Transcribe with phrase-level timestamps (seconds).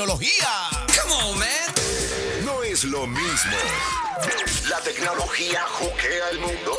[0.00, 0.70] tecnología.
[1.02, 2.44] Come on, man.
[2.46, 3.56] No es lo mismo.
[4.70, 6.72] La tecnología juquea el mundo.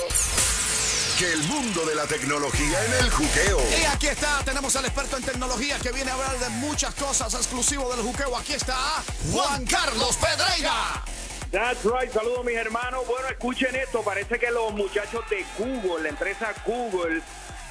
[1.19, 3.61] Que el mundo de la tecnología en el juqueo.
[3.79, 7.31] Y aquí está, tenemos al experto en tecnología que viene a hablar de muchas cosas
[7.35, 8.35] exclusivo del juqueo.
[8.35, 11.03] Aquí está Juan Carlos Pedreira.
[11.51, 13.05] That's right, saludos mis hermanos.
[13.05, 17.21] Bueno, escuchen esto, parece que los muchachos de Google, la empresa Google,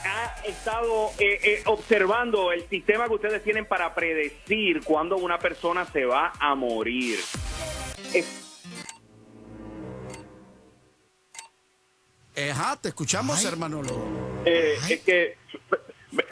[0.04, 5.86] ha estado eh, eh, observando el sistema que ustedes tienen para predecir cuándo una persona
[5.92, 7.18] se va a morir.
[8.12, 8.46] Es-
[12.50, 13.46] Ajá, te escuchamos, Ay.
[13.46, 13.82] hermano.
[14.46, 15.36] eh, es que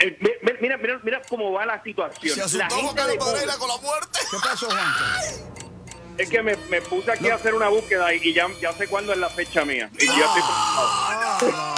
[0.01, 2.35] eh, mi- mira, mira, mira cómo va la situación.
[2.49, 3.19] Se La asustó Juan gente de
[3.59, 4.19] con la muerte.
[4.31, 4.95] ¿Qué pasó, Juan?
[6.17, 8.89] es que me, me puse aquí a hacer una búsqueda y, y ya, ya sé
[8.89, 9.89] cuándo es la fecha mía.
[10.01, 11.75] Y ya estoy preocupado.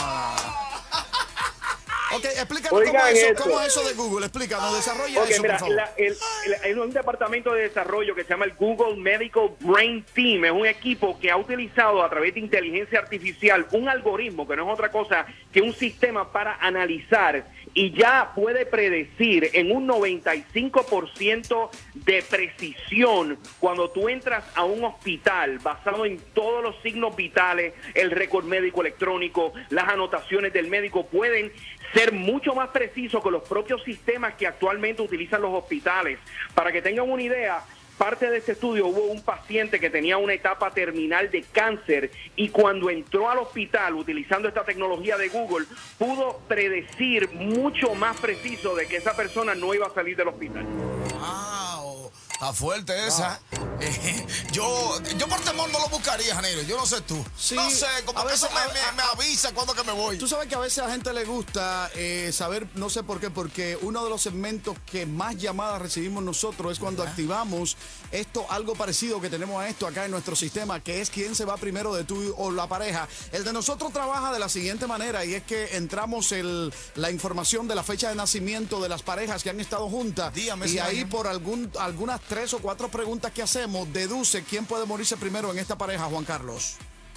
[2.13, 4.27] Ok, explícanos Oigan cómo, es eso, cómo es eso de Google.
[4.27, 5.77] Explícanos, desarrolla Ok, eso, mira, por favor.
[5.77, 10.05] la- el- el- hay un departamento de desarrollo que se llama el Google Medical Brain
[10.15, 10.45] Team.
[10.45, 14.67] Es un equipo que ha utilizado a través de inteligencia artificial un algoritmo que no
[14.67, 17.45] es otra cosa que un sistema para analizar
[17.75, 25.59] y ya puede predecir en un 95% de precisión cuando tú entras a un hospital
[25.61, 31.53] basado en todos los signos vitales, el récord médico electrónico, las anotaciones del médico pueden
[31.95, 36.19] ser mucho más precisos que los propios sistemas que actualmente utilizan los hospitales.
[36.55, 37.65] Para que tengan una idea,
[37.99, 42.49] parte de este estudio hubo un paciente que tenía una etapa terminal de cáncer y
[42.49, 45.67] cuando entró al hospital utilizando esta tecnología de Google,
[45.99, 50.65] pudo predecir mucho más preciso de que esa persona no iba a salir del hospital.
[50.65, 53.41] Wow, está fuerte esa.
[53.81, 56.63] Eh, yo, yo por temor no lo buscaría, Janeiro.
[56.63, 57.25] Yo no sé tú.
[57.39, 59.83] Sí, no sé, como a que veces- eso me, a- me- me avisa cuando que
[59.85, 60.19] me voy.
[60.19, 63.21] Tú sabes que a veces a la gente le gusta eh, saber, no sé por
[63.21, 67.77] qué, porque uno de los segmentos que más llamadas recibimos nosotros es cuando activamos
[68.13, 71.45] esto, algo parecido que tenemos a esto acá en nuestro sistema, que es quién se
[71.45, 73.09] va primero de tú o la pareja.
[73.33, 77.69] El de nosotros trabaja de la siguiente manera y es que entramos el, la información
[77.69, 81.01] de la fecha de nacimiento de las parejas que han estado juntas Dígame y ahí
[81.01, 81.09] año.
[81.09, 83.50] por algún, algunas tres o cuatro preguntas que hacemos,
[83.87, 86.77] deduce quién puede morirse primero en esta pareja, Juan Carlos.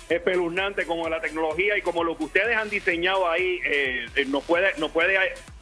[0.10, 4.74] espeluznante como la tecnología y como lo que ustedes han diseñado ahí eh, eh, puede
[4.78, 5.18] no puede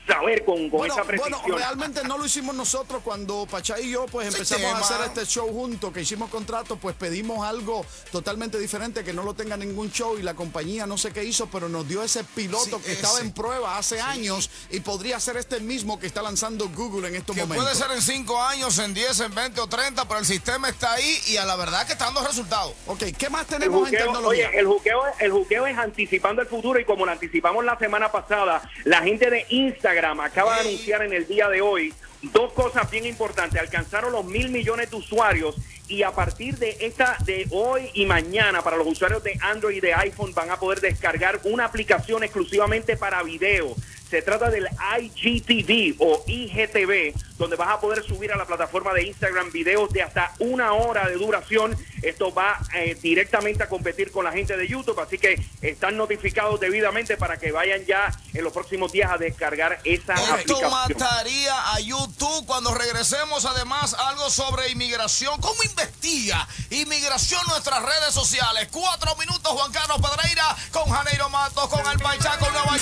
[0.07, 1.39] saber con, con Bueno, esa precisión.
[1.41, 5.25] bueno, realmente no lo hicimos nosotros cuando Pachá y yo pues empezamos a hacer este
[5.25, 9.91] show juntos, que hicimos contrato, pues pedimos algo totalmente diferente que no lo tenga ningún
[9.91, 12.91] show y la compañía no sé qué hizo, pero nos dio ese piloto Sí, que
[12.93, 17.15] estaba en prueba hace años y podría ser este mismo que está lanzando Google en
[17.15, 17.63] estos Que momentos.
[17.65, 20.93] puede ser en 5 años, en 10, en 20 o 30, pero el sistema está
[20.93, 22.73] ahí y a la verdad que está dando resultados.
[22.87, 24.47] Ok, ¿qué más tenemos en tecnología?
[24.49, 28.11] oye, el juqueo, el juqueo es anticipando el futuro y como lo anticipamos la semana
[28.11, 32.89] pasada, la gente de Instagram acaba de anunciar en el día de hoy dos cosas
[32.89, 33.59] bien importantes.
[33.59, 35.55] Alcanzaron los mil millones de usuarios
[35.87, 39.81] y a partir de esta de hoy y mañana para los usuarios de Android y
[39.81, 43.75] de iPhone van a poder descargar una aplicación exclusivamente para video.
[44.09, 44.67] Se trata del
[44.99, 50.03] IGTV o IGTV, donde vas a poder subir a la plataforma de Instagram videos de
[50.03, 51.75] hasta una hora de duración.
[52.03, 56.59] Esto va eh, directamente a competir con la gente de YouTube, así que están notificados
[56.59, 60.71] debidamente para que vayan ya en los próximos días a descargar esa Esto aplicación.
[60.71, 63.43] mataría a YouTube cuando regresemos.
[63.45, 65.41] Además, algo sobre inmigración.
[65.41, 68.67] ¿Cómo investiga inmigración nuestras redes sociales?
[68.71, 72.77] Cuatro minutos, Juan Carlos Pedreira, con Janeiro Matos, con El Paichá, con Nueva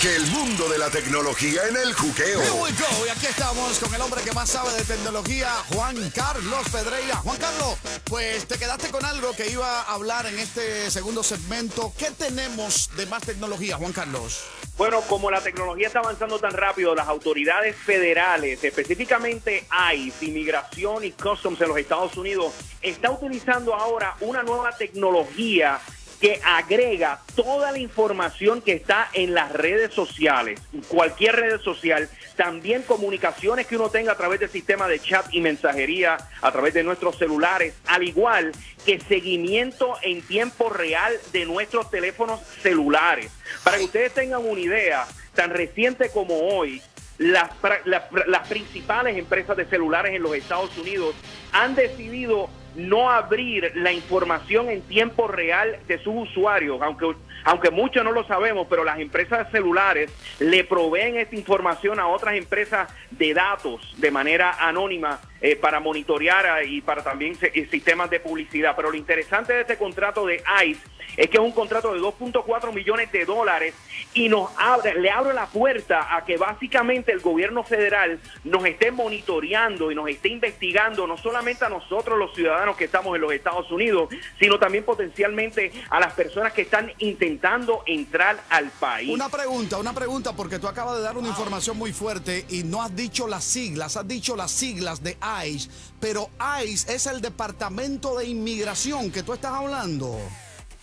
[0.00, 2.40] Que el mundo de la tecnología en el juqueo.
[2.40, 3.06] Here we go.
[3.06, 7.16] Y aquí estamos con el hombre que más sabe de tecnología, Juan Carlos Pedreira.
[7.16, 11.94] Juan Carlos, pues te quedaste con algo que iba a hablar en este segundo segmento.
[11.98, 14.44] ¿Qué tenemos de más tecnología, Juan Carlos?
[14.76, 21.12] Bueno, como la tecnología está avanzando tan rápido, las autoridades federales, específicamente ICE, Inmigración y
[21.12, 22.52] Customs en los Estados Unidos,
[22.82, 25.80] está utilizando ahora una nueva tecnología
[26.20, 32.82] que agrega toda la información que está en las redes sociales, cualquier red social, también
[32.82, 36.84] comunicaciones que uno tenga a través del sistema de chat y mensajería, a través de
[36.84, 38.52] nuestros celulares, al igual
[38.84, 43.32] que seguimiento en tiempo real de nuestros teléfonos celulares.
[43.64, 46.80] Para que ustedes tengan una idea, tan reciente como hoy,
[47.18, 47.50] las,
[47.84, 51.14] las principales empresas de celulares en los Estados Unidos
[51.52, 57.14] han decidido no abrir la información en tiempo real de sus usuarios, aunque
[57.46, 62.34] aunque muchos no lo sabemos, pero las empresas celulares le proveen esta información a otras
[62.34, 67.36] empresas de datos de manera anónima eh, para monitorear y para también
[67.70, 68.74] sistemas de publicidad.
[68.74, 70.80] Pero lo interesante de este contrato de ICE
[71.16, 73.74] es que es un contrato de 2.4 millones de dólares
[74.12, 78.90] y nos abre, le abre la puerta a que básicamente el gobierno federal nos esté
[78.90, 83.32] monitoreando y nos esté investigando no solamente a nosotros los ciudadanos que estamos en los
[83.32, 84.08] Estados Unidos,
[84.40, 89.10] sino también potencialmente a las personas que están intentando entrar al país.
[89.10, 92.82] Una pregunta, una pregunta, porque tú acabas de dar una información muy fuerte y no
[92.82, 95.70] has dicho las siglas, has dicho las siglas de ICE,
[96.00, 96.30] pero
[96.64, 100.18] ICE es el Departamento de Inmigración que tú estás hablando.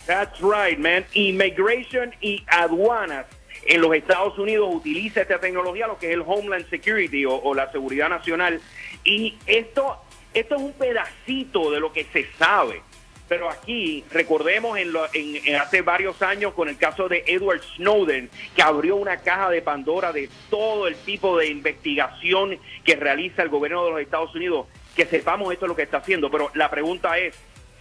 [0.06, 1.04] That's right, man.
[1.14, 3.26] Immigration y aduanas
[3.66, 7.70] en los Estados Unidos utiliza esta tecnología, lo que es el Homeland Security o, la
[7.72, 8.60] seguridad nacional.
[9.04, 9.98] Y esto,
[10.34, 12.82] esto es un pedacito de lo que se sabe.
[13.28, 18.62] Pero aquí, recordemos en, en, hace varios años con el caso de Edward Snowden, que
[18.62, 23.84] abrió una caja de Pandora de todo el tipo de investigación que realiza el gobierno
[23.86, 26.30] de los Estados Unidos, que sepamos esto es lo que está haciendo.
[26.30, 27.34] Pero la pregunta es,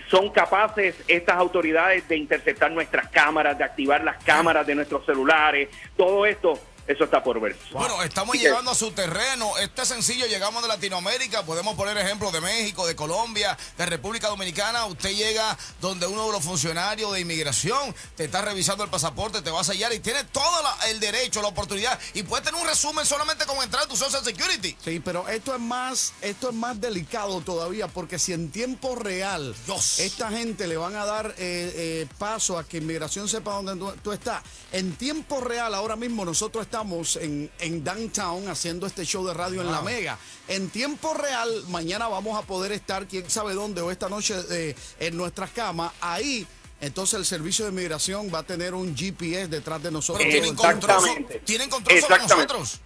[0.09, 5.69] son capaces estas autoridades de interceptar nuestras cámaras, de activar las cámaras de nuestros celulares,
[5.97, 7.55] todo esto eso está por ver.
[7.71, 9.57] Bueno, estamos llegando a su terreno.
[9.57, 11.43] Este sencillo, llegamos de Latinoamérica.
[11.43, 14.85] Podemos poner ejemplos de México, de Colombia, de República Dominicana.
[14.85, 19.49] Usted llega donde uno de los funcionarios de inmigración te está revisando el pasaporte, te
[19.49, 20.43] va a sellar y tiene todo
[20.89, 21.97] el derecho, la oportunidad.
[22.13, 24.75] Y puede tener un resumen solamente con entrar a tu Social Security.
[24.83, 29.55] Sí, pero esto es más, esto es más delicado todavía, porque si en tiempo real
[29.99, 33.93] esta gente le van a dar eh, eh, paso a que inmigración sepa dónde tú,
[34.03, 34.43] tú estás,
[34.73, 39.31] en tiempo real ahora mismo nosotros estamos estamos en, en Downtown haciendo este show de
[39.31, 40.17] radio en La Mega.
[40.47, 44.75] En tiempo real, mañana vamos a poder estar, quién sabe dónde, o esta noche eh,
[44.99, 45.91] en nuestras camas.
[46.01, 46.47] Ahí
[46.81, 50.27] entonces el servicio de migración va a tener un GPS detrás de nosotros.
[50.27, 52.79] tienen control, tienen control sobre nosotros.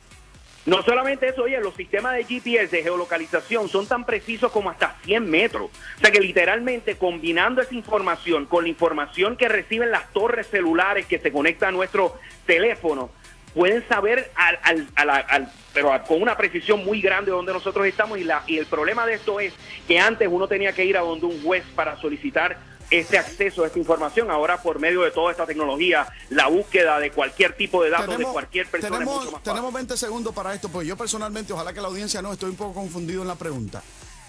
[0.65, 4.97] No solamente eso, oye, los sistemas de GPS de geolocalización son tan precisos como hasta
[5.05, 5.71] 100 metros.
[5.95, 11.05] O sea que literalmente combinando esa información con la información que reciben las torres celulares
[11.05, 13.11] que se conectan a nuestro teléfono,
[13.57, 18.43] pueden saber al, al, pero con una precisión muy grande donde nosotros estamos y, la,
[18.45, 19.51] y el problema de esto es
[19.87, 22.55] que antes uno tenía que ir a donde un juez para solicitar
[22.91, 24.29] este acceso a esta información.
[24.29, 28.25] Ahora, por medio de toda esta tecnología, la búsqueda de cualquier tipo de datos de
[28.25, 31.87] cualquier persona tenemos, es Tenemos 20 segundos para esto, pues yo personalmente, ojalá que la
[31.87, 33.81] audiencia no, estoy un poco confundido en la pregunta.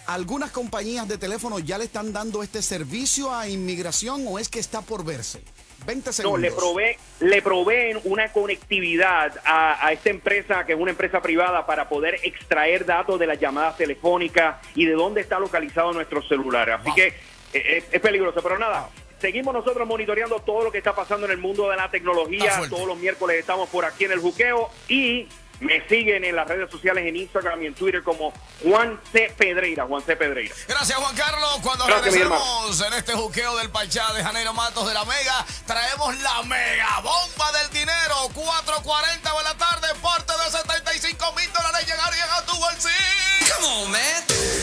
[0.06, 4.58] ¿Algunas compañías de teléfono ya le están dando este servicio a inmigración o es que
[4.58, 5.44] está por verse?
[5.86, 6.40] 20 segundos.
[6.40, 11.66] No, le, provee, le proveen una conectividad a, esta empresa, que es una empresa privada,
[11.66, 16.70] para poder extraer datos de las llamadas telefónicas y de dónde está localizado nuestro celular.
[16.70, 17.14] Así que
[17.52, 18.90] eh, es, peligroso, pero nada.
[19.20, 22.60] Seguimos nosotros monitoreando todo lo que está pasando en el mundo de la tecnología.
[22.68, 25.26] Todos los miércoles estamos por aquí en el buqueo y
[25.60, 28.32] me siguen en las redes sociales, en Instagram y en Twitter como
[28.62, 29.32] Juan C.
[29.36, 29.86] Pedreira.
[29.86, 30.16] Juan C.
[30.16, 30.54] Pedreira.
[30.68, 31.58] Gracias, Juan Carlos.
[31.62, 36.42] Cuando regresemos en este juqueo del Pachá de Janeiro Matos de la Mega, traemos la
[36.44, 38.14] mega bomba del dinero.
[38.34, 43.54] 4.40 de la tarde, parte de 75 mil dólares llegarían a tu bolsillo.
[43.56, 44.57] Come on, man.